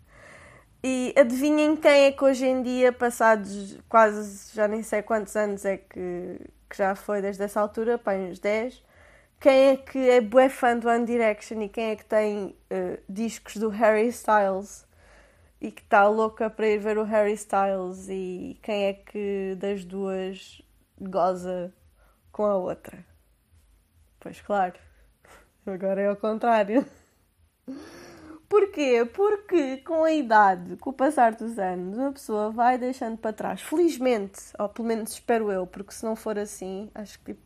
E 0.83 1.13
adivinhem 1.17 1.75
quem 1.75 2.05
é 2.05 2.11
que 2.11 2.23
hoje 2.23 2.45
em 2.45 2.61
dia, 2.61 2.93
passados 2.93 3.79
quase 3.89 4.53
já 4.55 4.67
nem 4.67 4.83
sei 4.83 5.01
quantos 5.01 5.35
anos 5.35 5.65
é 5.65 5.77
que, 5.77 6.39
que 6.69 6.77
já 6.77 6.95
foi 6.95 7.21
desde 7.21 7.43
essa 7.43 7.59
altura, 7.59 7.97
pá, 7.97 8.13
uns 8.13 8.39
10, 8.39 8.83
quem 9.39 9.69
é 9.69 9.77
que 9.77 9.97
é 9.97 10.21
bué 10.21 10.47
fã 10.49 10.77
do 10.77 10.87
One 10.87 11.05
Direction 11.05 11.61
e 11.63 11.69
quem 11.69 11.91
é 11.91 11.95
que 11.95 12.05
tem 12.05 12.55
uh, 12.71 12.99
discos 13.09 13.57
do 13.57 13.69
Harry 13.69 14.07
Styles 14.09 14.86
e 15.59 15.71
que 15.71 15.81
está 15.81 16.07
louca 16.07 16.49
para 16.49 16.67
ir 16.67 16.79
ver 16.79 16.97
o 16.97 17.03
Harry 17.03 17.33
Styles 17.33 18.07
e 18.09 18.59
quem 18.61 18.85
é 18.85 18.93
que 18.93 19.55
das 19.59 19.83
duas 19.83 20.61
goza 20.99 21.73
com 22.31 22.45
a 22.45 22.55
outra? 22.55 23.05
Pois 24.19 24.41
claro, 24.41 24.75
agora 25.65 26.01
é 26.01 26.07
ao 26.07 26.15
contrário. 26.15 26.85
Porquê? 28.49 29.03
Porque 29.13 29.77
com 29.77 30.03
a 30.05 30.11
idade, 30.11 30.77
com 30.77 30.91
o 30.91 30.93
passar 30.93 31.35
dos 31.35 31.59
anos, 31.59 31.97
uma 31.97 32.13
pessoa 32.13 32.49
vai 32.49 32.77
deixando 32.77 33.17
para 33.17 33.33
trás. 33.33 33.61
Felizmente, 33.61 34.41
ou 34.57 34.69
pelo 34.69 34.87
menos 34.87 35.11
espero 35.11 35.51
eu, 35.51 35.67
porque 35.67 35.91
se 35.93 36.05
não 36.05 36.15
for 36.15 36.39
assim, 36.39 36.89
acho 36.95 37.19
que 37.19 37.33
tipo, 37.33 37.41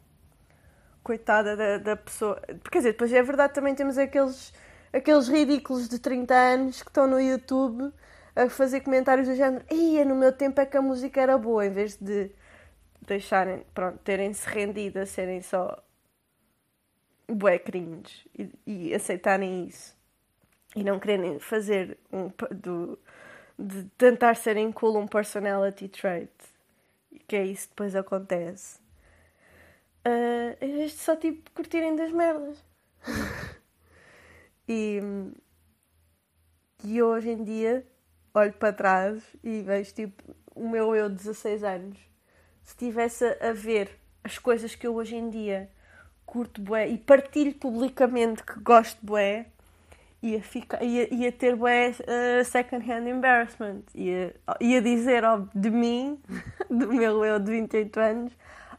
coitada 1.04 1.56
da, 1.58 1.78
da 1.80 1.96
pessoa. 1.96 2.40
Quer 2.72 2.78
dizer, 2.80 2.92
depois 2.92 3.12
é 3.12 3.24
verdade, 3.24 3.54
também 3.54 3.74
temos 3.74 3.98
aqueles, 3.98 4.54
aqueles 4.94 5.28
ridículos 5.28 5.88
de 5.88 6.00
30 6.00 6.34
anos 6.34 6.82
que 6.82 6.90
estão 6.90 7.08
no 7.08 7.20
YouTube 7.20 7.92
a 8.36 8.50
fazer 8.50 8.82
comentários 8.82 9.28
do 9.28 9.36
género: 9.36 9.64
Ia, 9.72 10.06
no 10.06 10.16
meu 10.16 10.32
tempo 10.32 10.60
é 10.62 10.66
que 10.66 10.78
a 10.78 10.82
música 10.82 11.22
era 11.22 11.38
boa, 11.38 11.66
em 11.66 11.72
vez 11.72 11.98
de 11.98 12.32
deixarem, 13.02 13.66
pronto, 13.74 13.98
terem-se 14.00 14.48
rendido 14.48 15.00
a 15.00 15.06
serem 15.06 15.42
só 15.42 15.82
bué 17.28 17.58
cringe 17.58 18.30
e, 18.38 18.50
e 18.66 18.94
aceitarem 18.94 19.66
isso 19.66 19.96
e 20.76 20.84
não 20.84 21.00
quererem 21.00 21.40
fazer 21.40 21.98
um, 22.12 22.30
do, 22.52 22.98
de 23.58 23.84
tentar 23.98 24.36
serem 24.36 24.72
cool 24.72 24.98
um 24.98 25.08
personality 25.08 25.88
trait, 25.90 26.32
que 27.28 27.36
é 27.36 27.46
isso 27.46 27.64
que 27.64 27.74
depois 27.74 27.96
acontece. 27.96 28.80
Uh, 30.06 30.58
em 30.62 30.78
vez 30.78 30.92
de 30.92 30.98
só 30.98 31.16
tipo 31.16 31.52
curtirem 31.52 31.96
das 31.96 32.12
merdas. 32.12 32.64
e, 34.72 35.02
e 36.86 37.02
hoje 37.02 37.30
em 37.30 37.44
dia 37.44 37.86
olho 38.34 38.54
para 38.54 38.72
trás 38.72 39.22
e 39.44 39.62
vejo 39.62 39.94
tipo 39.94 40.36
o 40.56 40.70
meu 40.70 40.96
eu 40.96 41.10
de 41.10 41.16
16 41.16 41.64
anos. 41.64 41.98
Se 42.64 42.72
estivesse 42.72 43.26
a 43.42 43.52
ver 43.52 43.90
as 44.24 44.38
coisas 44.38 44.76
que 44.76 44.88
eu 44.88 44.96
hoje 44.96 45.16
em 45.16 45.30
dia 45.30 45.70
curto 46.26 46.62
bué 46.62 46.88
e 46.88 46.98
partilho 46.98 47.54
publicamente 47.56 48.44
que 48.44 48.58
gosto 48.62 48.98
bué, 49.06 49.48
ia, 50.22 50.42
ficar, 50.42 50.82
ia, 50.82 51.14
ia 51.14 51.32
ter 51.32 51.56
bué 51.56 51.90
uh, 51.90 52.46
second 52.46 52.90
hand 52.90 53.08
embarrassment. 53.08 53.84
Ia, 53.94 54.34
ia 54.62 54.82
dizer 54.82 55.26
ó, 55.26 55.46
de 55.54 55.70
mim, 55.70 56.22
do 56.70 56.94
meu 56.94 57.26
eu 57.26 57.40
de 57.40 57.52
28 57.52 58.00
anos, 58.00 58.38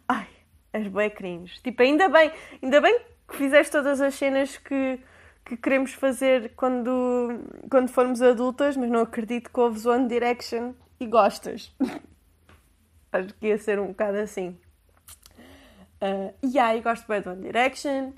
ai, 0.09 0.29
és 0.73 0.87
bué 0.89 1.11
cringe. 1.11 1.61
Tipo, 1.63 1.83
ainda 1.83 2.09
bem, 2.09 2.33
ainda 2.63 2.81
bem 2.81 2.99
que 3.29 3.37
fizeste 3.37 3.73
todas 3.73 4.01
as 4.01 4.15
cenas 4.15 4.57
que, 4.57 4.99
que 5.45 5.57
queremos 5.57 5.93
fazer 5.93 6.53
quando, 6.55 7.41
quando 7.71 7.89
formos 7.89 8.23
adultas, 8.23 8.77
mas 8.77 8.91
não 8.91 9.01
acredito 9.01 9.51
que 9.51 9.61
ouves 9.61 9.87
One 9.87 10.09
Direction 10.09 10.73
e 10.99 11.07
gostas. 11.07 11.75
Acho 13.13 13.35
que 13.35 13.49
ia 13.49 13.59
ser 13.59 13.79
um 13.79 13.89
bocado 13.89 14.19
assim. 14.19 14.59
Uh, 16.01 16.35
e 16.43 16.59
aí 16.59 16.81
gosto 16.81 17.07
bem 17.07 17.21
de 17.21 17.29
One 17.29 17.43
Direction. 17.43 18.13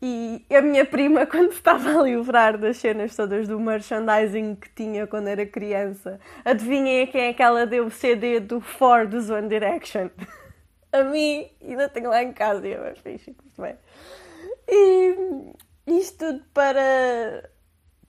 E 0.00 0.44
a 0.50 0.60
minha 0.60 0.84
prima, 0.84 1.26
quando 1.28 1.52
estava 1.52 1.98
a 1.98 2.02
livrar 2.02 2.56
das 2.56 2.78
cenas 2.78 3.14
todas 3.14 3.46
do 3.48 3.58
merchandising 3.58 4.54
que 4.54 4.70
tinha 4.70 5.06
quando 5.06 5.28
era 5.28 5.44
criança, 5.44 6.20
adivinhem 6.44 7.02
a 7.02 7.06
quem 7.06 7.20
é 7.22 7.32
que 7.32 7.42
ela 7.42 7.66
deu 7.66 7.86
o 7.86 7.90
CD 7.90 8.40
do 8.40 8.60
For 8.60 9.06
dos 9.06 9.28
One 9.30 9.48
Direction? 9.48 10.10
a 10.92 11.02
mim, 11.04 11.48
ainda 11.62 11.88
tenho 11.88 12.10
lá 12.10 12.22
em 12.22 12.32
casa 12.32 12.66
e 12.66 12.72
eu 12.72 12.84
acho 12.84 13.02
fixe, 13.02 13.36
muito 13.42 13.60
bem. 13.60 13.76
E 14.68 15.52
isto 15.90 16.18
tudo 16.18 16.44
para, 16.52 17.50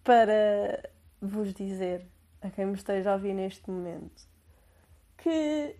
para 0.03 0.89
vos 1.21 1.53
dizer, 1.53 2.05
a 2.41 2.49
quem 2.49 2.65
me 2.65 2.75
esteja 2.75 3.11
a 3.11 3.13
ouvir 3.13 3.33
neste 3.33 3.69
momento, 3.69 4.27
que 5.17 5.75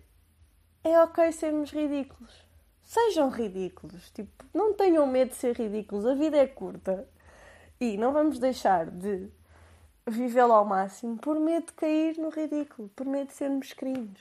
é 0.84 1.02
ok 1.02 1.32
sermos 1.32 1.70
ridículos. 1.70 2.44
Sejam 2.82 3.28
ridículos. 3.28 4.10
Tipo, 4.10 4.44
não 4.52 4.74
tenham 4.74 5.06
medo 5.06 5.28
de 5.28 5.36
ser 5.36 5.56
ridículos. 5.56 6.04
A 6.06 6.14
vida 6.14 6.36
é 6.36 6.46
curta. 6.46 7.08
E 7.78 7.96
não 7.96 8.12
vamos 8.12 8.38
deixar 8.38 8.90
de 8.90 9.30
vivê-la 10.06 10.56
ao 10.56 10.64
máximo 10.64 11.16
por 11.16 11.38
medo 11.38 11.66
de 11.66 11.72
cair 11.74 12.18
no 12.18 12.30
ridículo, 12.30 12.88
por 12.90 13.06
medo 13.06 13.28
de 13.28 13.34
sermos 13.34 13.72
crimes. 13.72 14.20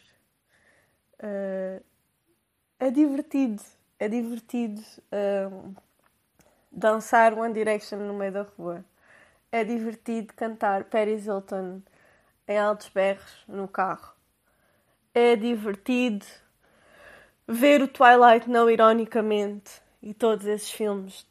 Uh, 1.16 1.84
é 2.80 2.92
divertido. 2.92 3.62
É 3.98 4.08
divertido 4.08 4.82
um, 5.52 5.74
dançar 6.72 7.34
One 7.34 7.54
Direction 7.54 8.00
no 8.00 8.14
meio 8.14 8.32
da 8.32 8.42
rua. 8.44 8.84
É 9.52 9.64
divertido 9.64 10.34
cantar 10.34 10.86
Paris 10.86 11.26
Hilton 11.26 11.82
em 12.48 12.58
altos 12.58 12.90
berros 12.90 13.44
no 13.48 13.68
carro. 13.68 14.14
É 15.14 15.36
divertido 15.36 16.26
ver 17.48 17.82
o 17.82 17.88
Twilight 17.88 18.50
não 18.50 18.70
ironicamente 18.70 19.82
e 20.02 20.14
todos 20.14 20.46
esses 20.46 20.72
filmes 20.72 21.28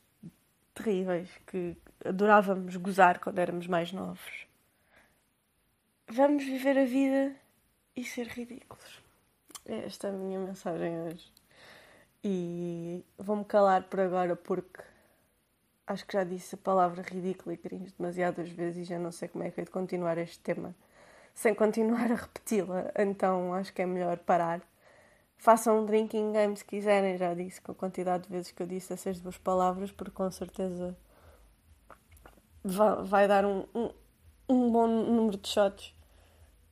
terríveis 0.74 1.30
que 1.46 1.76
adorávamos 2.04 2.76
gozar 2.76 3.20
quando 3.20 3.38
éramos 3.38 3.66
mais 3.66 3.92
novos. 3.92 4.46
Vamos 6.08 6.44
viver 6.44 6.78
a 6.78 6.84
vida 6.84 7.36
e 7.94 8.04
ser 8.04 8.26
ridículos. 8.28 9.02
Esta 9.66 10.08
é 10.08 10.10
a 10.10 10.14
minha 10.14 10.38
mensagem 10.40 11.02
hoje. 11.02 11.32
E 12.24 13.04
vou-me 13.18 13.44
calar 13.44 13.84
por 13.84 14.00
agora 14.00 14.34
porque 14.34 14.82
acho 15.88 16.06
que 16.06 16.12
já 16.12 16.24
disse 16.24 16.54
a 16.54 16.58
palavra 16.58 17.02
ridícula 17.02 17.54
e 17.54 17.56
cringe 17.56 17.92
demasiadas 17.98 18.48
vezes 18.50 18.82
e 18.82 18.84
já 18.84 18.98
não 18.98 19.10
sei 19.10 19.28
como 19.28 19.44
é 19.44 19.50
que 19.50 19.60
é 19.60 19.64
de 19.64 19.70
continuar 19.70 20.18
este 20.18 20.38
tema 20.40 20.74
sem 21.38 21.54
continuar 21.54 22.10
a 22.10 22.16
repeti-la. 22.16 22.90
Então 22.98 23.54
acho 23.54 23.72
que 23.72 23.80
é 23.80 23.86
melhor 23.86 24.18
parar. 24.18 24.60
Façam 25.36 25.80
um 25.80 25.86
drinking 25.86 26.32
game 26.32 26.56
se 26.56 26.64
quiserem, 26.64 27.16
já 27.16 27.32
disse 27.32 27.60
com 27.60 27.70
a 27.70 27.74
quantidade 27.76 28.24
de 28.24 28.30
vezes 28.30 28.50
que 28.50 28.60
eu 28.60 28.66
disse 28.66 28.92
essas 28.92 29.20
duas 29.20 29.38
palavras, 29.38 29.92
porque 29.92 30.10
com 30.10 30.28
certeza 30.32 30.96
vai, 32.64 33.04
vai 33.04 33.28
dar 33.28 33.44
um, 33.44 33.64
um, 33.72 33.90
um, 34.48 34.72
bom 34.72 34.88
número 34.88 35.36
de 35.36 35.48
shots. 35.48 35.94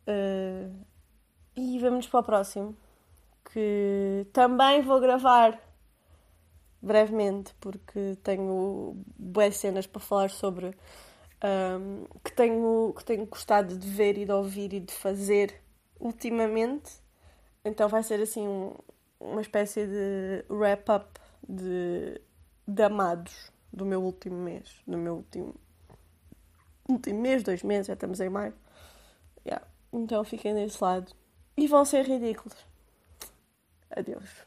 Uh, 0.09 0.75
e 1.57 1.79
vamos 1.79 2.09
para 2.09 2.21
o 2.21 2.23
próximo 2.25 2.77
que 3.53 4.27
também 4.33 4.83
vou 4.83 4.99
gravar 4.99 5.61
brevemente, 6.87 7.53
porque 7.61 8.17
tenho 8.23 8.97
boas 9.19 9.57
cenas 9.57 9.87
para 9.87 10.01
falar 10.01 10.31
sobre 10.31 10.69
um, 10.69 12.07
que, 12.25 12.33
tenho, 12.33 12.95
que 12.97 13.05
tenho 13.05 13.27
gostado 13.27 13.77
de 13.77 13.89
ver 13.89 14.17
e 14.17 14.25
de 14.25 14.33
ouvir 14.33 14.73
e 14.73 14.81
de 14.81 14.93
fazer 14.93 15.61
ultimamente. 15.99 16.93
Então 17.65 17.89
vai 17.89 18.03
ser 18.03 18.21
assim 18.21 18.47
um, 18.47 18.73
uma 19.19 19.41
espécie 19.41 19.87
de 19.87 20.45
wrap-up 20.49 21.07
de, 21.49 22.21
de 22.67 22.83
amados 22.83 23.51
do 23.73 23.85
meu 23.85 24.03
último 24.03 24.37
mês, 24.37 24.77
do 24.87 24.97
meu 24.97 25.17
último 25.17 25.55
último 26.89 27.21
mês, 27.21 27.43
dois 27.43 27.65
meses, 27.65 27.89
já 27.89 27.95
estamos 27.95 28.21
em 28.21 28.31
maio. 28.31 28.55
Yeah. 29.45 29.67
Então 29.93 30.23
fiquem 30.23 30.55
desse 30.55 30.83
lado. 30.83 31.13
E 31.57 31.67
vão 31.67 31.85
ser 31.85 32.07
ridículos. 32.07 32.57
Adeus. 33.91 34.46